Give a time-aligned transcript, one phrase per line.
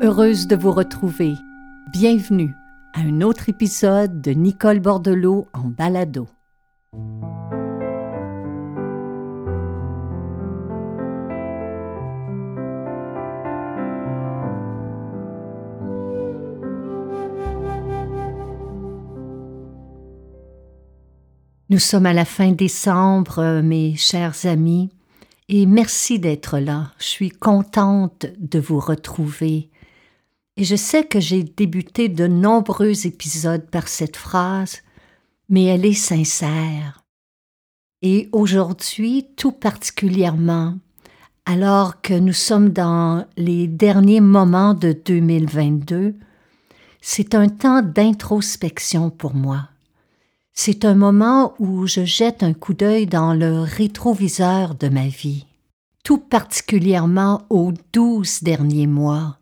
[0.00, 1.34] Heureuse de vous retrouver.
[1.90, 2.54] Bienvenue
[2.94, 6.28] à un autre épisode de Nicole Bordelot en balado.
[21.70, 24.90] Nous sommes à la fin décembre, mes chers amis,
[25.48, 26.92] et merci d'être là.
[26.98, 29.70] Je suis contente de vous retrouver.
[30.58, 34.78] Et je sais que j'ai débuté de nombreux épisodes par cette phrase,
[35.48, 37.04] mais elle est sincère.
[38.02, 40.76] Et aujourd'hui, tout particulièrement,
[41.46, 46.16] alors que nous sommes dans les derniers moments de 2022,
[47.00, 49.68] c'est un temps d'introspection pour moi.
[50.54, 55.46] C'est un moment où je jette un coup d'œil dans le rétroviseur de ma vie,
[56.02, 59.37] tout particulièrement aux douze derniers mois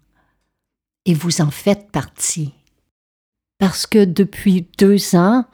[1.07, 2.53] et vous en faites partie.
[3.59, 5.47] Parce que depuis deux ans,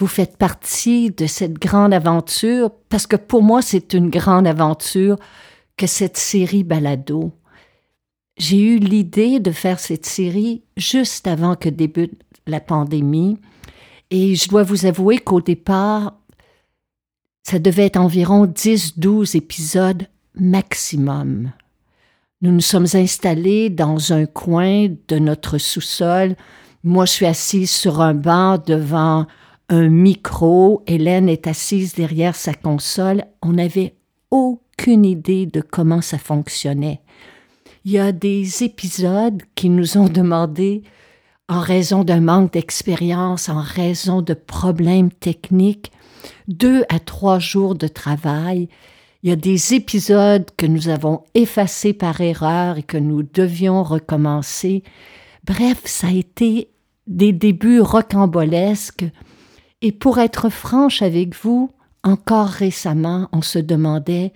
[0.00, 5.16] vous faites partie de cette grande aventure, parce que pour moi c'est une grande aventure
[5.76, 7.32] que cette série Balado.
[8.38, 13.38] J'ai eu l'idée de faire cette série juste avant que débute la pandémie,
[14.10, 16.14] et je dois vous avouer qu'au départ,
[17.42, 21.52] ça devait être environ 10-12 épisodes maximum.
[22.40, 26.36] Nous nous sommes installés dans un coin de notre sous-sol.
[26.84, 29.26] Moi, je suis assise sur un banc devant
[29.68, 30.84] un micro.
[30.86, 33.24] Hélène est assise derrière sa console.
[33.42, 33.96] On n'avait
[34.30, 37.00] aucune idée de comment ça fonctionnait.
[37.84, 40.84] Il y a des épisodes qui nous ont demandé,
[41.48, 45.90] en raison d'un manque d'expérience, en raison de problèmes techniques,
[46.46, 48.68] deux à trois jours de travail
[49.22, 53.82] il y a des épisodes que nous avons effacés par erreur et que nous devions
[53.82, 54.84] recommencer.
[55.44, 56.70] Bref, ça a été
[57.06, 59.04] des débuts rocambolesques.
[59.82, 61.70] Et pour être franche avec vous,
[62.04, 64.32] encore récemment, on se demandait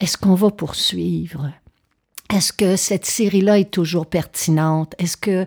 [0.00, 1.52] est-ce qu'on va poursuivre?
[2.34, 4.94] Est-ce que cette série-là est toujours pertinente?
[4.98, 5.46] Est-ce que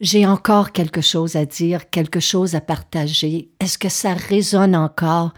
[0.00, 3.50] j'ai encore quelque chose à dire, quelque chose à partager?
[3.60, 5.32] Est-ce que ça résonne encore?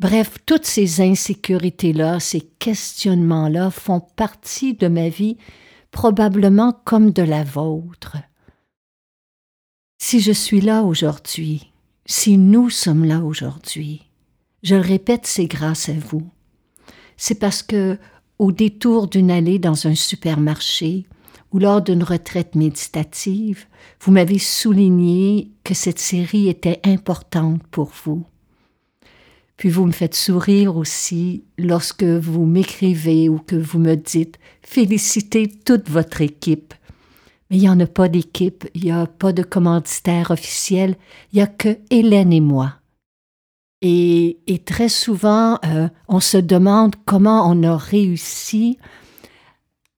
[0.00, 5.36] Bref, toutes ces insécurités-là, ces questionnements-là font partie de ma vie,
[5.90, 8.16] probablement comme de la vôtre.
[9.98, 11.70] Si je suis là aujourd'hui,
[12.06, 14.08] si nous sommes là aujourd'hui,
[14.62, 16.26] je le répète, c'est grâce à vous.
[17.18, 17.98] C'est parce que,
[18.38, 21.04] au détour d'une allée dans un supermarché
[21.52, 23.66] ou lors d'une retraite méditative,
[24.00, 28.24] vous m'avez souligné que cette série était importante pour vous.
[29.60, 35.48] Puis vous me faites sourire aussi lorsque vous m'écrivez ou que vous me dites félicitez
[35.48, 36.72] toute votre équipe.
[37.50, 40.96] Mais il n'y en a pas d'équipe, il n'y a pas de commanditaire officiel,
[41.34, 42.76] il n'y a que Hélène et moi.
[43.82, 48.78] Et, très souvent, euh, on se demande comment on a réussi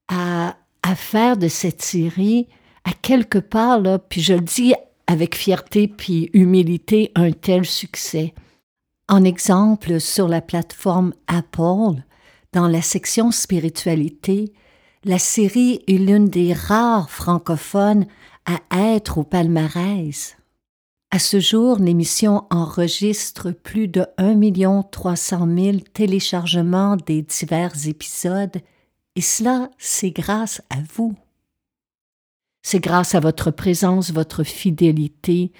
[0.09, 2.49] à, à faire de cette série,
[2.83, 4.75] à quelque part, là, puis je le dis
[5.07, 8.35] avec fierté puis humilité, un tel succès.
[9.09, 12.03] En exemple, sur la plateforme Apple,
[12.53, 14.53] dans la section spiritualité,
[15.05, 18.07] la série est l'une des rares francophones
[18.45, 18.61] à
[18.95, 20.37] être au palmarès.
[21.11, 28.57] À ce jour, l'émission enregistre plus de 1 300 000 téléchargements des divers épisodes,
[29.15, 31.15] et cela, c'est grâce à vous.
[32.63, 35.53] C'est grâce à votre présence, votre fidélité,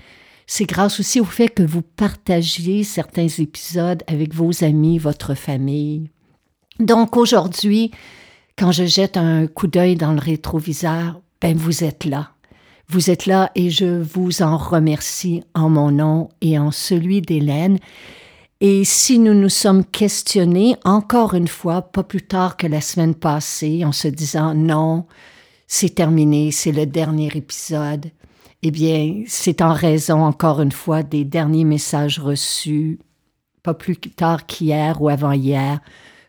[0.55, 6.11] c'est grâce aussi au fait que vous partagiez certains épisodes avec vos amis, votre famille.
[6.79, 7.91] Donc aujourd'hui,
[8.59, 12.33] quand je jette un coup d'œil dans le rétroviseur, ben vous êtes là.
[12.87, 17.79] Vous êtes là et je vous en remercie en mon nom et en celui d'Hélène.
[18.61, 23.15] Et si nous nous sommes questionnés encore une fois, pas plus tard que la semaine
[23.15, 25.07] passée, en se disant non,
[25.67, 28.11] c'est terminé, c'est le dernier épisode,
[28.63, 33.01] eh bien, c'est en raison, encore une fois, des derniers messages reçus,
[33.63, 35.81] pas plus tard qu'hier ou avant-hier,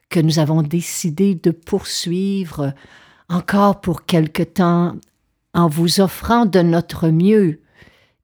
[0.09, 2.73] que nous avons décidé de poursuivre
[3.29, 4.95] encore pour quelque temps
[5.53, 7.61] en vous offrant de notre mieux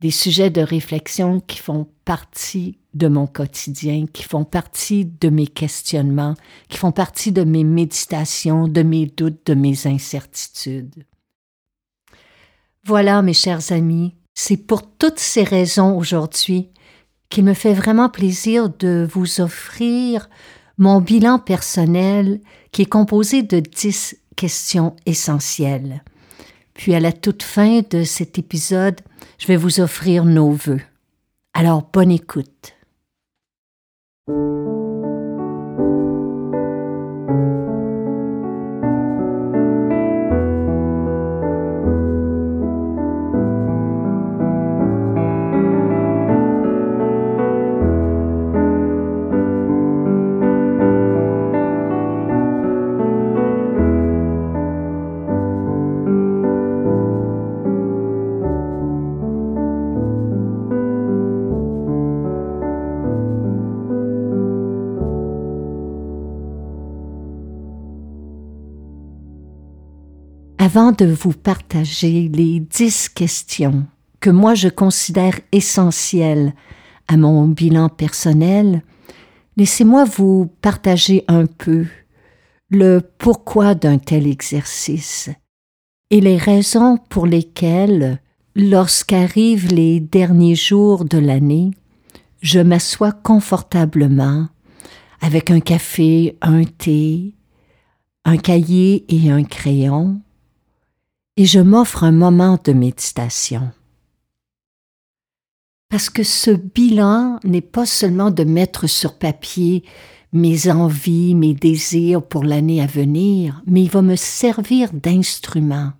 [0.01, 5.47] des sujets de réflexion qui font partie de mon quotidien, qui font partie de mes
[5.47, 6.35] questionnements,
[6.69, 11.03] qui font partie de mes méditations, de mes doutes, de mes incertitudes.
[12.89, 16.71] Voilà, mes chers amis, c'est pour toutes ces raisons aujourd'hui
[17.29, 20.27] qu'il me fait vraiment plaisir de vous offrir
[20.79, 22.41] mon bilan personnel
[22.71, 26.03] qui est composé de dix questions essentielles.
[26.73, 29.01] Puis à la toute fin de cet épisode,
[29.37, 30.81] je vais vous offrir nos vœux.
[31.53, 32.73] Alors bonne écoute.
[70.61, 73.85] Avant de vous partager les dix questions
[74.19, 76.53] que moi je considère essentielles
[77.07, 78.83] à mon bilan personnel,
[79.55, 81.85] laissez-moi vous partager un peu
[82.69, 85.29] le pourquoi d'un tel exercice
[86.09, 88.21] et les raisons pour lesquelles,
[88.53, 91.71] lorsqu'arrivent les derniers jours de l'année,
[92.41, 94.49] je m'assois confortablement
[95.21, 97.33] avec un café, un thé,
[98.25, 100.19] un cahier et un crayon,
[101.39, 103.71] et je m'offre un moment de méditation.
[105.89, 109.85] Parce que ce bilan n'est pas seulement de mettre sur papier
[110.33, 115.93] mes envies, mes désirs pour l'année à venir, mais il va me servir d'instrument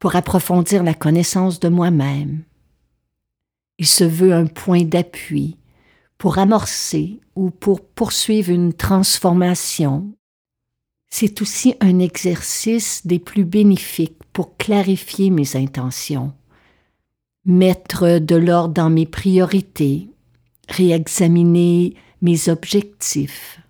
[0.00, 2.42] pour approfondir la connaissance de moi-même.
[3.78, 5.58] Il se veut un point d'appui
[6.18, 10.12] pour amorcer ou pour poursuivre une transformation
[11.10, 16.32] c'est aussi un exercice des plus bénéfiques pour clarifier mes intentions,
[17.44, 20.08] mettre de l'ordre dans mes priorités,
[20.68, 23.60] réexaminer mes objectifs.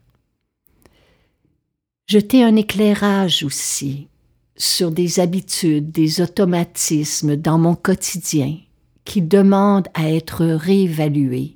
[2.08, 4.08] Jeter un éclairage aussi
[4.56, 8.58] sur des habitudes, des automatismes dans mon quotidien
[9.04, 11.54] qui demandent à être réévalués.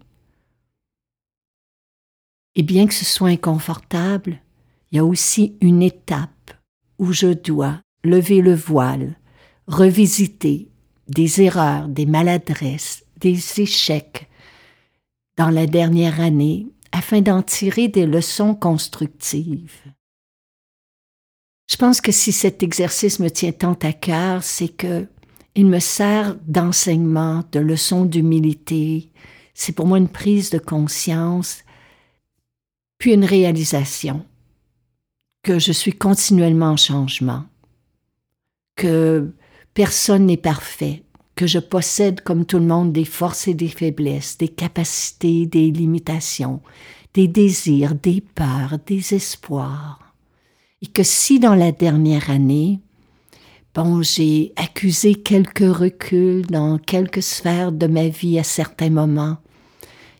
[2.55, 4.41] Et bien que ce soit inconfortable,
[4.90, 6.52] il y a aussi une étape
[6.98, 9.16] où je dois lever le voile,
[9.66, 10.69] revisiter
[11.08, 14.28] des erreurs, des maladresses, des échecs
[15.37, 19.81] dans la dernière année afin d'en tirer des leçons constructives.
[21.70, 25.06] Je pense que si cet exercice me tient tant à cœur, c'est que
[25.54, 29.10] il me sert d'enseignement, de leçon d'humilité.
[29.54, 31.64] C'est pour moi une prise de conscience,
[32.98, 34.25] puis une réalisation
[35.42, 37.44] que je suis continuellement en changement,
[38.76, 39.32] que
[39.75, 41.02] personne n'est parfait,
[41.34, 45.70] que je possède comme tout le monde des forces et des faiblesses, des capacités, des
[45.70, 46.60] limitations,
[47.14, 50.14] des désirs, des peurs, des espoirs.
[50.82, 52.81] Et que si dans la dernière année,
[53.75, 59.38] bon, j'ai accusé quelques reculs dans quelques sphères de ma vie à certains moments,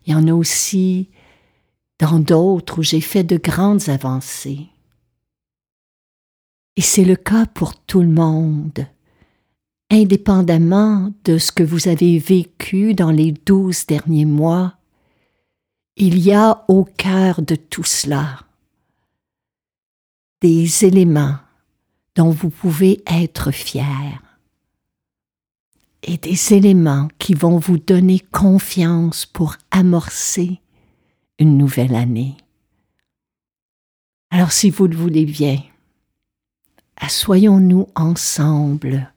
[0.06, 1.11] il y en a aussi
[1.99, 4.69] dans d'autres où j'ai fait de grandes avancées.
[6.81, 8.87] Et c'est le cas pour tout le monde,
[9.91, 14.79] indépendamment de ce que vous avez vécu dans les douze derniers mois.
[15.97, 18.47] Il y a au cœur de tout cela
[20.41, 21.37] des éléments
[22.17, 24.19] dont vous pouvez être fiers
[26.03, 30.63] et des éléments qui vont vous donner confiance pour amorcer
[31.39, 32.39] une nouvelle année.
[34.31, 35.60] Alors si vous le voulez bien,
[37.01, 39.13] assoyons-nous ensemble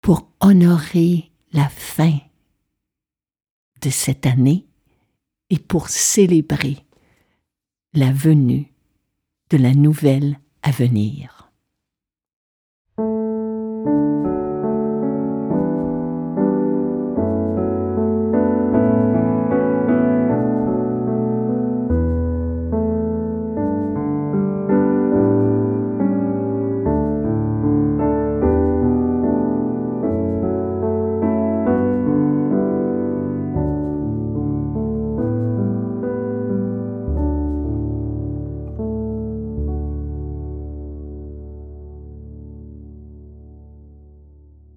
[0.00, 2.18] pour honorer la fin
[3.82, 4.66] de cette année
[5.50, 6.78] et pour célébrer
[7.92, 8.72] la venue
[9.50, 11.35] de la nouvelle à venir.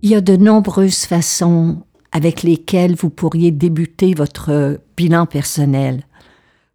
[0.01, 6.03] Il y a de nombreuses façons avec lesquelles vous pourriez débuter votre bilan personnel.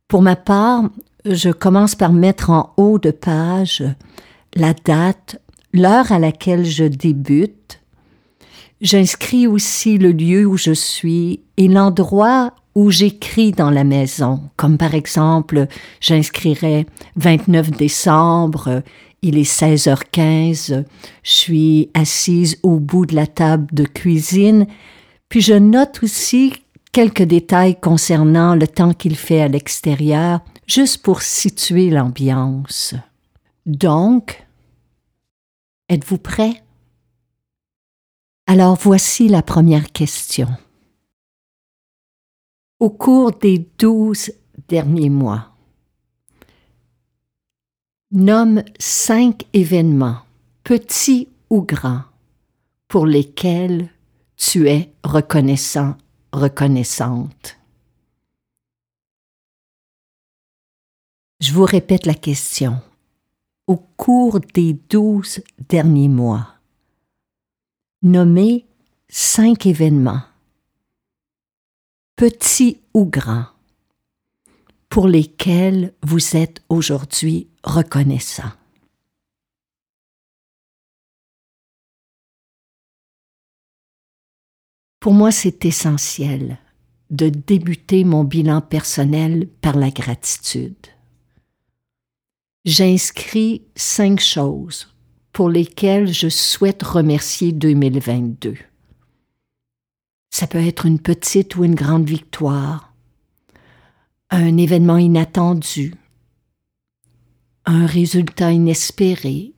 [0.09, 0.85] Pour ma part,
[1.25, 3.83] je commence par mettre en haut de page
[4.55, 5.41] la date,
[5.73, 7.81] l'heure à laquelle je débute.
[8.83, 14.77] J'inscris aussi le lieu où je suis et l'endroit où j'écris dans la maison, comme
[14.77, 15.67] par exemple
[16.01, 18.83] j'inscrirai 29 décembre
[19.25, 20.85] il est 16h15,
[21.23, 24.67] je suis assise au bout de la table de cuisine,
[25.31, 26.53] puis je note aussi
[26.93, 32.95] quelques détails concernant le temps qu'il fait à l'extérieur, juste pour situer l'ambiance.
[33.65, 34.47] Donc,
[35.89, 36.63] êtes-vous prêt?
[38.47, 40.49] Alors voici la première question.
[42.79, 44.33] Au cours des douze
[44.69, 45.54] derniers mois,
[48.15, 50.21] nomme cinq événements,
[50.63, 52.05] petits ou grands,
[52.87, 53.91] pour lesquels
[54.37, 55.97] tu es reconnaissant,
[56.33, 57.59] reconnaissante.
[61.41, 62.81] Je vous répète la question.
[63.67, 66.49] Au cours des douze derniers mois,
[68.03, 68.65] nommez
[69.09, 70.23] cinq événements,
[72.15, 73.47] petits ou grands,
[74.89, 78.53] pour lesquels vous êtes aujourd'hui reconnaissant.
[85.01, 86.59] Pour moi, c'est essentiel
[87.11, 90.87] de débuter mon bilan personnel par la gratitude.
[92.65, 94.95] J'inscris cinq choses
[95.33, 98.57] pour lesquelles je souhaite remercier 2022.
[100.31, 102.95] Ça peut être une petite ou une grande victoire,
[104.31, 105.95] un événement inattendu,
[107.67, 109.55] un résultat inespéré,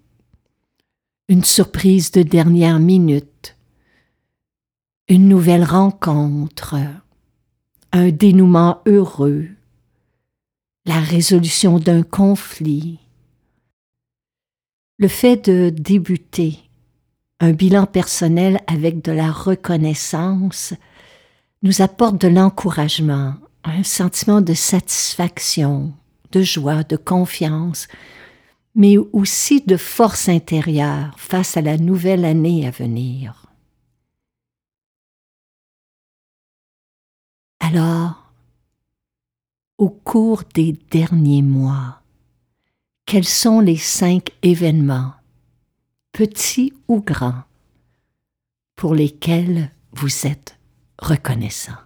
[1.29, 3.57] une surprise de dernière minute,
[5.09, 6.77] une nouvelle rencontre,
[7.93, 9.49] un dénouement heureux,
[10.85, 13.01] la résolution d'un conflit.
[14.99, 16.61] Le fait de débuter
[17.41, 20.75] un bilan personnel avec de la reconnaissance
[21.63, 23.35] nous apporte de l'encouragement,
[23.65, 25.93] un sentiment de satisfaction,
[26.33, 27.89] de joie, de confiance,
[28.75, 33.47] mais aussi de force intérieure face à la nouvelle année à venir.
[37.61, 38.33] Alors,
[39.79, 42.03] au cours des derniers mois,
[43.07, 45.15] quels sont les cinq événements,
[46.13, 47.45] petits ou grands,
[48.77, 50.59] pour lesquels vous êtes
[50.99, 51.86] reconnaissant?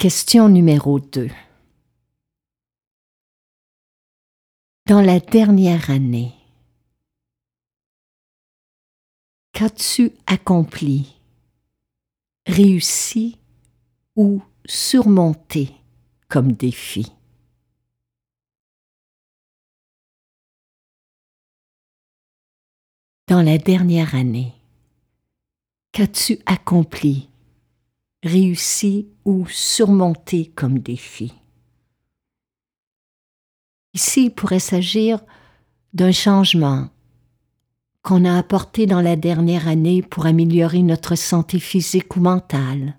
[0.00, 1.28] Question numéro 2.
[4.86, 6.32] Dans la dernière année,
[9.52, 11.20] qu'as-tu accompli,
[12.46, 13.36] réussi
[14.16, 15.70] ou surmonté
[16.28, 17.12] comme défi?
[23.28, 24.54] Dans la dernière année,
[25.92, 27.29] qu'as-tu accompli,
[28.22, 31.32] réussi ou surmonté comme défi.
[33.94, 35.20] Ici, il pourrait s'agir
[35.94, 36.88] d'un changement
[38.02, 42.96] qu'on a apporté dans la dernière année pour améliorer notre santé physique ou mentale.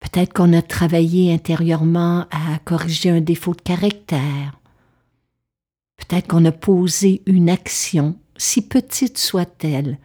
[0.00, 4.60] Peut-être qu'on a travaillé intérieurement à corriger un défaut de caractère.
[5.96, 9.98] Peut-être qu'on a posé une action, si petite soit-elle,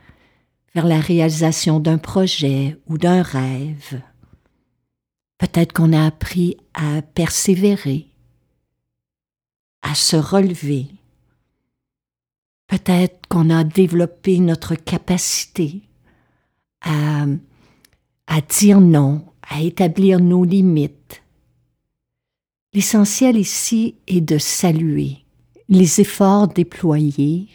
[0.74, 4.02] vers la réalisation d'un projet ou d'un rêve.
[5.38, 8.08] Peut-être qu'on a appris à persévérer,
[9.82, 10.88] à se relever.
[12.68, 15.82] Peut-être qu'on a développé notre capacité
[16.82, 17.26] à,
[18.28, 21.22] à dire non, à établir nos limites.
[22.74, 25.24] L'essentiel ici est de saluer
[25.70, 27.48] les efforts déployés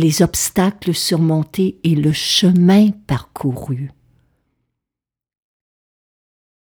[0.00, 3.92] les obstacles surmontés et le chemin parcouru.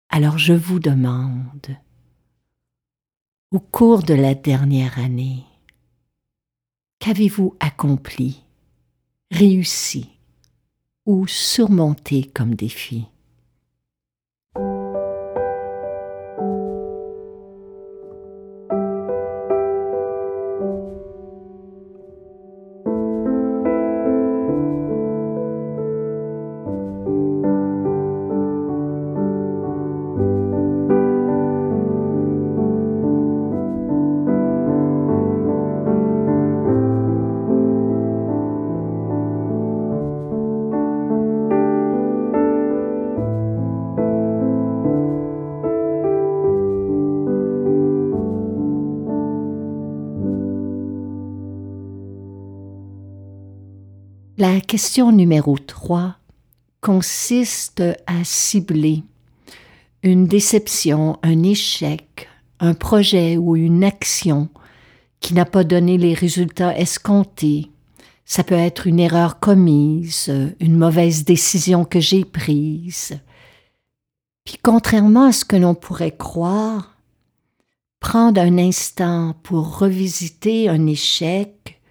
[0.09, 1.77] Alors je vous demande,
[3.53, 5.45] au cours de la dernière année,
[6.99, 8.43] qu'avez-vous accompli,
[9.31, 10.11] réussi
[11.07, 13.07] ou surmonté comme défi?
[54.73, 56.17] Question numéro 3
[56.81, 59.03] consiste à cibler
[60.03, 62.27] une déception, un échec,
[62.59, 64.49] un projet ou une action
[65.21, 67.71] qui n'a pas donné les résultats escomptés.
[68.25, 73.21] Ça peut être une erreur commise, une mauvaise décision que j'ai prise.
[74.47, 76.97] Puis contrairement à ce que l'on pourrait croire,
[78.01, 81.82] prendre un instant pour revisiter un échec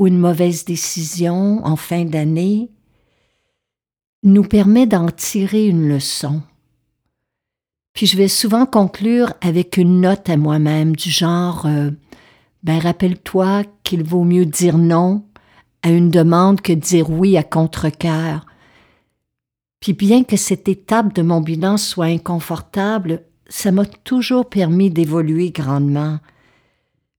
[0.00, 2.70] ou une mauvaise décision en fin d'année
[4.22, 6.40] nous permet d'en tirer une leçon.
[7.92, 11.90] Puis je vais souvent conclure avec une note à moi-même du genre euh,
[12.62, 15.26] Ben rappelle-toi qu'il vaut mieux dire non
[15.82, 18.46] à une demande que dire oui à contre-cœur.
[19.80, 25.50] Puis bien que cette étape de mon bilan soit inconfortable, ça m'a toujours permis d'évoluer
[25.50, 26.20] grandement.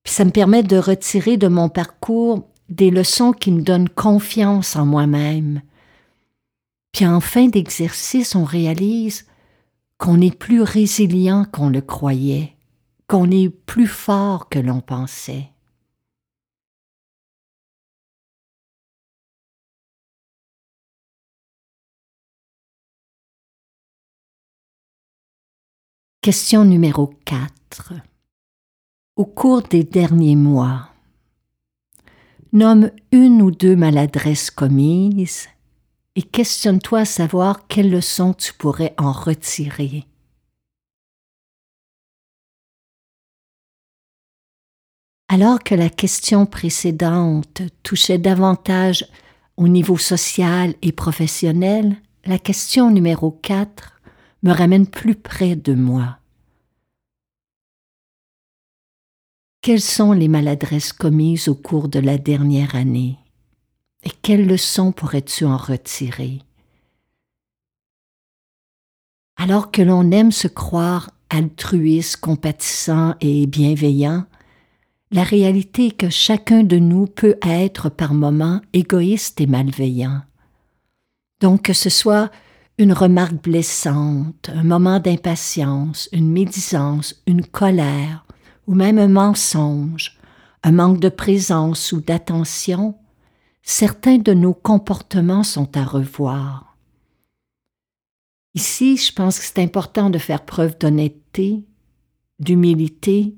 [0.04, 4.76] Puis ça me permet de retirer de mon parcours des leçons qui me donnent confiance
[4.76, 5.62] en moi-même.
[6.94, 9.28] Puis en fin d'exercice, on réalise
[9.98, 12.56] qu'on est plus résilient qu'on le croyait,
[13.08, 15.50] qu'on est plus fort que l'on pensait.
[26.22, 27.94] Question numéro 4.
[29.16, 30.91] Au cours des derniers mois,
[32.54, 35.48] nomme une ou deux maladresses commises
[36.16, 40.06] et questionne-toi à savoir quelle leçon tu pourrais en retirer.
[45.30, 49.06] Alors que la question précédente touchait davantage
[49.56, 54.02] au niveau social et professionnel, la question numéro 4
[54.44, 56.21] me ramène plus près de moi.
[59.64, 63.20] Quelles sont les maladresses commises au cours de la dernière année?
[64.04, 66.40] Et quelles leçons pourrais-tu en retirer?
[69.38, 74.26] Alors que l'on aime se croire altruiste, compatissant et bienveillant,
[75.12, 80.24] la réalité est que chacun de nous peut être par moments égoïste et malveillant.
[81.40, 82.32] Donc que ce soit
[82.80, 88.26] une remarque blessante, un moment d'impatience, une médisance, une colère,
[88.68, 90.18] ou même un mensonge,
[90.64, 92.98] un manque de présence ou d'attention,
[93.64, 96.78] certains de nos comportements sont à revoir.
[98.54, 101.66] Ici, je pense que c'est important de faire preuve d'honnêteté,
[102.40, 103.36] d'humilité,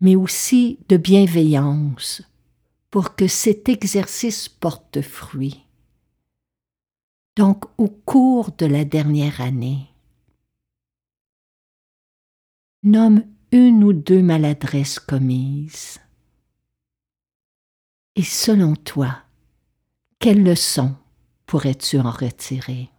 [0.00, 2.22] mais aussi de bienveillance
[2.90, 5.64] pour que cet exercice porte fruit.
[7.36, 9.86] Donc, au cours de la dernière année,
[12.82, 16.00] nomme une ou deux maladresses commises.
[18.16, 19.22] Et selon toi,
[20.18, 20.94] quelle leçon
[21.46, 22.90] pourrais-tu en retirer?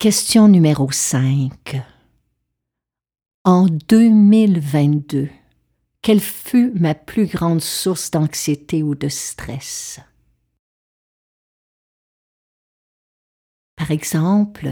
[0.00, 1.78] Question numéro 5.
[3.44, 5.28] En 2022,
[6.00, 10.00] quelle fut ma plus grande source d'anxiété ou de stress?
[13.76, 14.70] Par exemple,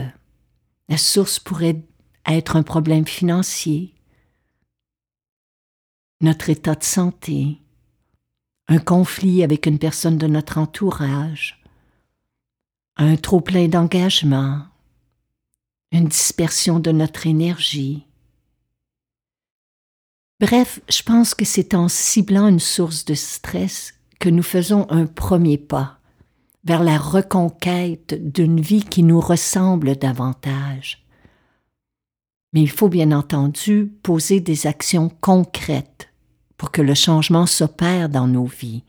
[0.89, 1.85] la source pourrait
[2.25, 3.93] être un problème financier,
[6.23, 7.61] notre état de santé,
[8.69, 11.63] un conflit avec une personne de notre entourage,
[12.97, 14.65] un trop plein d'engagement,
[15.93, 18.07] une dispersion de notre énergie.
[20.41, 25.07] Bref, je pense que c'est en ciblant une source de stress que nous faisons un
[25.07, 25.99] premier pas
[26.65, 31.05] vers la reconquête d'une vie qui nous ressemble davantage.
[32.53, 36.09] Mais il faut bien entendu poser des actions concrètes
[36.57, 38.85] pour que le changement s'opère dans nos vies.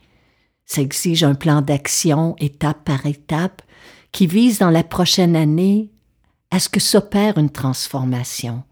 [0.66, 3.62] Ça exige un plan d'action étape par étape
[4.12, 5.90] qui vise dans la prochaine année
[6.52, 8.64] à ce que s'opère une transformation?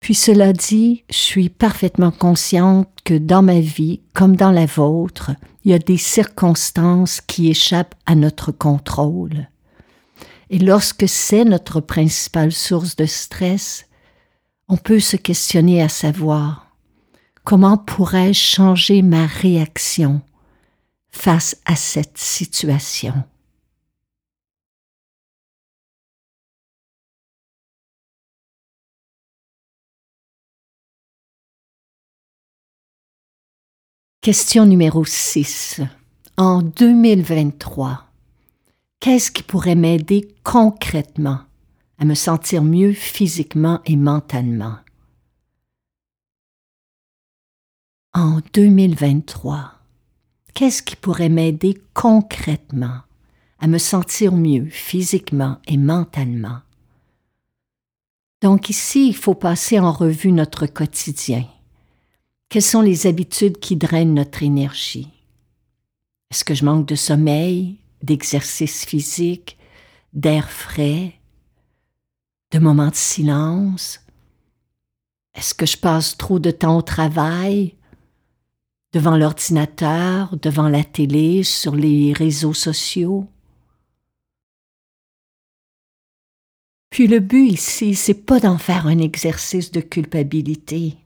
[0.00, 5.30] Puis cela dit, je suis parfaitement consciente que dans ma vie, comme dans la vôtre,
[5.64, 9.48] il y a des circonstances qui échappent à notre contrôle.
[10.50, 13.86] Et lorsque c'est notre principale source de stress,
[14.68, 16.76] on peut se questionner à savoir
[17.44, 20.20] comment pourrais-je changer ma réaction
[21.10, 23.14] face à cette situation?
[34.22, 35.80] Question numéro 6.
[36.36, 38.06] En 2023,
[39.00, 41.40] qu'est-ce qui pourrait m'aider concrètement
[41.98, 44.76] à me sentir mieux physiquement et mentalement?
[48.14, 49.80] En 2023,
[50.54, 53.00] qu'est-ce qui pourrait m'aider concrètement
[53.58, 56.60] à me sentir mieux physiquement et mentalement?
[58.40, 61.44] Donc ici, il faut passer en revue notre quotidien
[62.52, 65.08] quelles sont les habitudes qui drainent notre énergie?
[66.30, 69.56] Est-ce que je manque de sommeil, d'exercice physique,
[70.12, 71.14] d'air frais,
[72.50, 74.04] de moments de silence?
[75.34, 77.74] Est-ce que je passe trop de temps au travail,
[78.92, 83.26] devant l'ordinateur, devant la télé, sur les réseaux sociaux?
[86.90, 90.98] Puis le but ici, c'est pas d'en faire un exercice de culpabilité.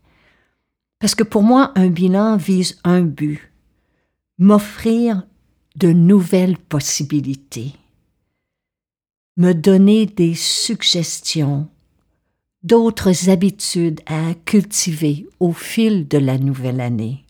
[0.98, 3.52] Parce que pour moi, un bilan vise un but,
[4.38, 5.26] m'offrir
[5.76, 7.74] de nouvelles possibilités,
[9.37, 11.68] me donner des suggestions,
[12.62, 17.24] d'autres habitudes à cultiver au fil de la nouvelle année.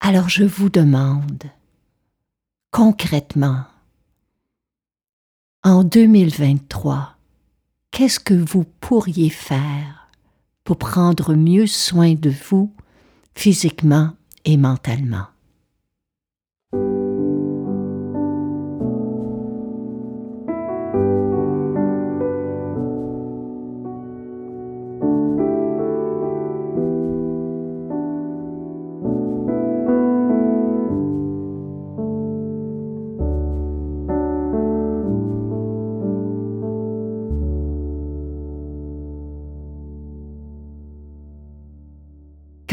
[0.00, 1.44] Alors je vous demande,
[2.70, 3.64] concrètement,
[5.64, 7.16] en 2023,
[7.90, 10.05] qu'est-ce que vous pourriez faire
[10.66, 12.74] pour prendre mieux soin de vous
[13.34, 14.10] physiquement
[14.44, 15.26] et mentalement.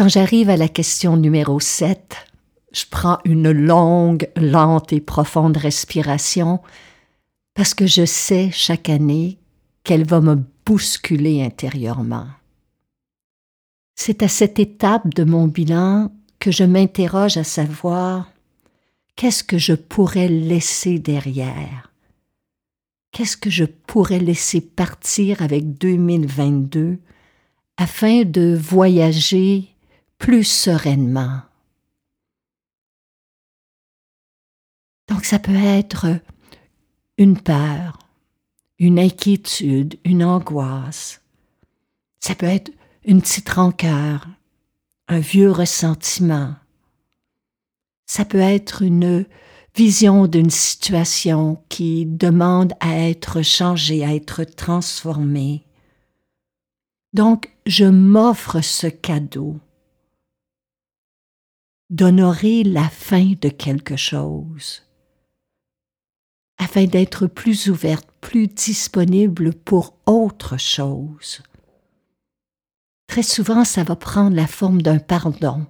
[0.03, 2.17] Quand j'arrive à la question numéro 7,
[2.73, 6.59] je prends une longue, lente et profonde respiration
[7.53, 9.37] parce que je sais chaque année
[9.85, 12.27] qu'elle va me bousculer intérieurement.
[13.95, 18.29] C'est à cette étape de mon bilan que je m'interroge à savoir
[19.15, 21.93] qu'est-ce que je pourrais laisser derrière?
[23.13, 26.97] Qu'est-ce que je pourrais laisser partir avec 2022
[27.77, 29.72] afin de voyager
[30.23, 31.41] plus sereinement.
[35.09, 36.17] Donc ça peut être
[37.17, 37.99] une peur,
[38.79, 41.21] une inquiétude, une angoisse.
[42.21, 42.71] Ça peut être
[43.03, 44.25] une petite rancœur,
[45.09, 46.55] un vieux ressentiment.
[48.05, 49.25] Ça peut être une
[49.75, 55.65] vision d'une situation qui demande à être changée, à être transformée.
[57.11, 59.59] Donc, je m'offre ce cadeau
[61.89, 64.83] d'honorer la fin de quelque chose,
[66.57, 71.41] afin d'être plus ouverte, plus disponible pour autre chose.
[73.07, 75.65] Très souvent, ça va prendre la forme d'un pardon,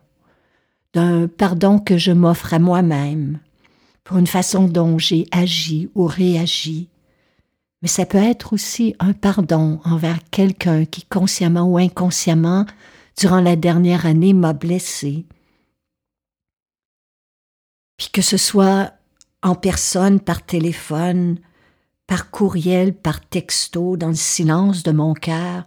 [0.93, 3.39] d'un pardon que je m'offre à moi-même,
[4.03, 6.89] pour une façon dont j'ai agi ou réagi.
[7.81, 12.65] Mais ça peut être aussi un pardon envers quelqu'un qui, consciemment ou inconsciemment,
[13.17, 15.25] durant la dernière année, m'a blessé,
[18.11, 18.93] que ce soit
[19.41, 21.39] en personne, par téléphone,
[22.07, 25.65] par courriel, par texto, dans le silence de mon cœur,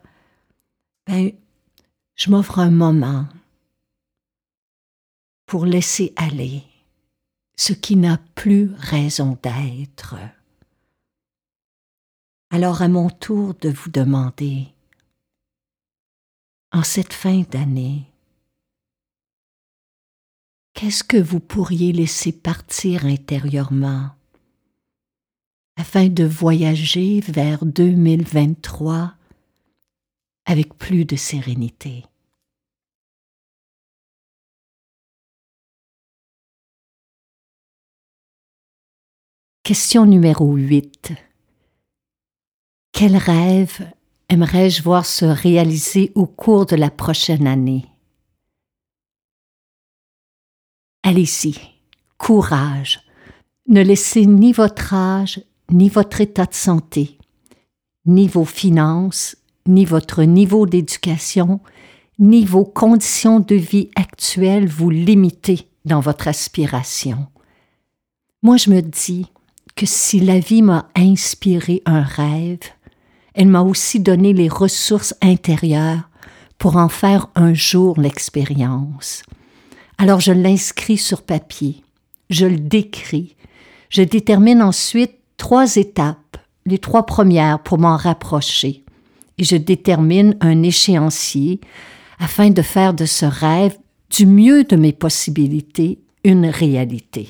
[1.06, 1.32] ben,
[2.14, 3.26] je m'offre un moment
[5.46, 6.62] pour laisser aller
[7.56, 10.16] ce qui n'a plus raison d'être.
[12.50, 14.68] Alors à mon tour de vous demander,
[16.72, 18.10] en cette fin d'année,
[20.76, 24.10] Qu'est-ce que vous pourriez laisser partir intérieurement?
[25.76, 29.14] Afin de voyager vers 2023
[30.44, 32.04] avec plus de sérénité.
[39.62, 41.14] Question numéro 8.
[42.92, 43.90] Quel rêve
[44.28, 47.86] aimerais-je voir se réaliser au cours de la prochaine année?
[51.08, 51.54] Allez-y,
[52.18, 53.00] courage.
[53.68, 55.40] Ne laissez ni votre âge,
[55.70, 57.16] ni votre état de santé,
[58.06, 59.36] ni vos finances,
[59.68, 61.60] ni votre niveau d'éducation,
[62.18, 67.28] ni vos conditions de vie actuelles vous limiter dans votre aspiration.
[68.42, 69.26] Moi, je me dis
[69.76, 72.58] que si la vie m'a inspiré un rêve,
[73.34, 76.10] elle m'a aussi donné les ressources intérieures
[76.58, 79.22] pour en faire un jour l'expérience.
[79.98, 81.82] Alors je l'inscris sur papier,
[82.28, 83.34] je le décris,
[83.88, 88.84] je détermine ensuite trois étapes, les trois premières pour m'en rapprocher,
[89.38, 91.60] et je détermine un échéancier
[92.18, 93.78] afin de faire de ce rêve,
[94.10, 97.28] du mieux de mes possibilités, une réalité.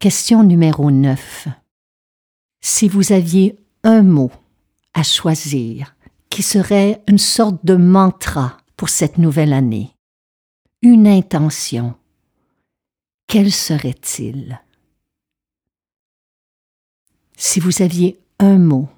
[0.00, 1.48] Question numéro 9.
[2.62, 4.32] Si vous aviez un mot
[4.94, 5.94] à choisir
[6.30, 9.94] qui serait une sorte de mantra pour cette nouvelle année,
[10.80, 11.96] une intention,
[13.26, 14.62] quel serait-il?
[17.36, 18.88] Si vous aviez un mot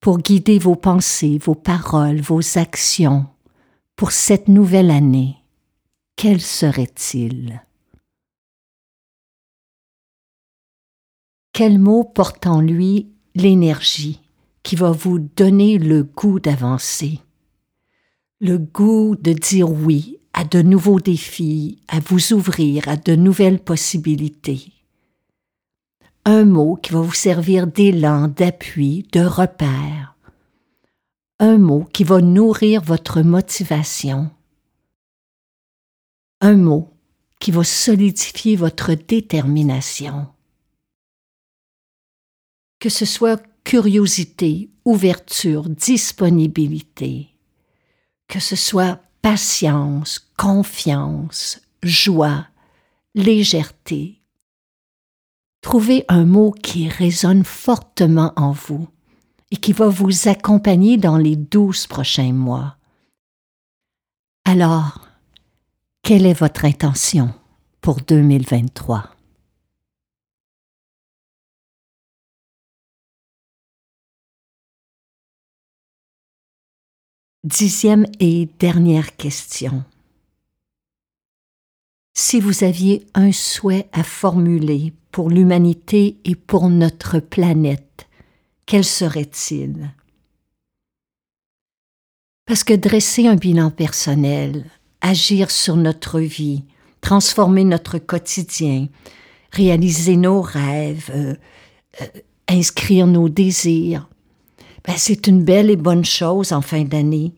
[0.00, 3.26] pour guider vos pensées, vos paroles, vos actions
[3.96, 5.36] pour cette nouvelle année,
[6.16, 7.60] quel serait-il?
[11.56, 14.20] Quel mot porte en lui l'énergie
[14.62, 17.20] qui va vous donner le goût d'avancer,
[18.42, 23.58] le goût de dire oui à de nouveaux défis, à vous ouvrir à de nouvelles
[23.58, 24.70] possibilités.
[26.26, 30.14] Un mot qui va vous servir d'élan, d'appui, de repère.
[31.38, 34.28] Un mot qui va nourrir votre motivation.
[36.42, 36.90] Un mot
[37.40, 40.26] qui va solidifier votre détermination
[42.86, 47.34] que ce soit curiosité, ouverture, disponibilité,
[48.28, 52.46] que ce soit patience, confiance, joie,
[53.16, 54.22] légèreté.
[55.62, 58.86] Trouvez un mot qui résonne fortement en vous
[59.50, 62.76] et qui va vous accompagner dans les douze prochains mois.
[64.44, 65.08] Alors,
[66.04, 67.34] quelle est votre intention
[67.80, 69.15] pour 2023?
[77.46, 79.84] Dixième et dernière question.
[82.12, 88.08] Si vous aviez un souhait à formuler pour l'humanité et pour notre planète,
[88.66, 89.94] quel serait-il?
[92.46, 94.68] Parce que dresser un bilan personnel,
[95.00, 96.64] agir sur notre vie,
[97.00, 98.88] transformer notre quotidien,
[99.52, 101.36] réaliser nos rêves, euh,
[102.00, 102.06] euh,
[102.48, 104.08] inscrire nos désirs,
[104.86, 107.34] ben, c'est une belle et bonne chose en fin d'année.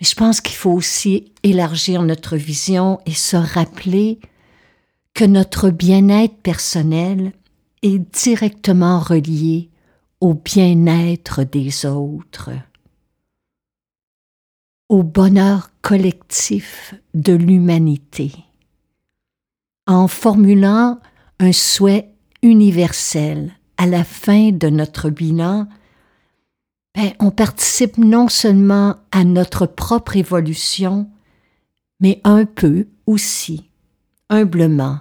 [0.00, 4.18] Mais je pense qu'il faut aussi élargir notre vision et se rappeler
[5.14, 7.32] que notre bien-être personnel
[7.82, 9.70] est directement relié
[10.20, 12.50] au bien-être des autres,
[14.88, 18.32] au bonheur collectif de l'humanité.
[19.86, 20.98] En formulant
[21.38, 22.10] un souhait
[22.42, 25.68] universel à la fin de notre bilan,
[26.96, 31.10] ben, on participe non seulement à notre propre évolution,
[32.00, 33.68] mais un peu aussi,
[34.30, 35.00] humblement,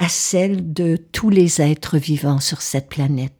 [0.00, 3.32] à celle de tous les êtres vivants sur cette planète.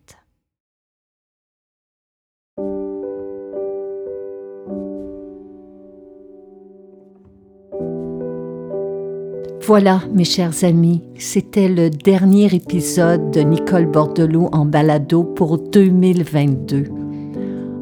[9.67, 17.08] Voilà, mes chers amis, c'était le dernier épisode de Nicole Bordelot en balado pour 2022.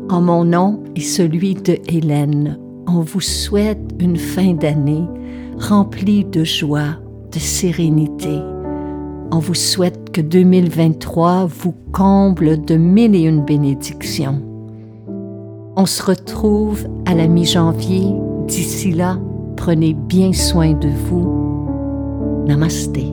[0.09, 5.05] En mon nom et celui de Hélène, on vous souhaite une fin d'année
[5.59, 7.01] remplie de joie,
[7.33, 8.39] de sérénité.
[9.33, 14.41] On vous souhaite que 2023 vous comble de mille et une bénédictions.
[15.75, 18.07] On se retrouve à la mi-janvier.
[18.47, 19.19] D'ici là,
[19.57, 22.45] prenez bien soin de vous.
[22.47, 23.13] Namasté.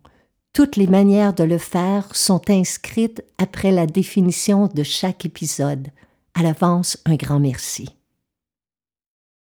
[0.53, 5.87] Toutes les manières de le faire sont inscrites après la définition de chaque épisode.
[6.33, 8.00] À l'avance, un grand merci.